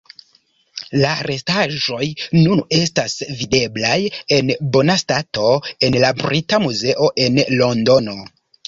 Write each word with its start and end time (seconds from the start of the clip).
La 1.01 1.09
restaĵoj 1.27 2.07
nun 2.39 2.63
estas 2.79 3.19
videblaj 3.43 3.99
en 4.39 4.51
bona 4.79 4.99
stato 5.05 5.55
en 5.91 6.03
la 6.07 6.13
Brita 6.25 6.65
Muzeo 6.69 7.17
en 7.29 7.43
Londono. 7.63 8.23